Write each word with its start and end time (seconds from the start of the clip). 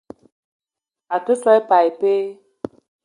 Ou 1.17 1.21
te 1.27 1.33
so 1.41 1.53
i 1.59 1.61
pas 1.69 1.85
ipee? 1.91 2.25